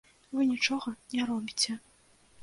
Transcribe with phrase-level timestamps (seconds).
[0.37, 1.77] Вы нічога не робіце!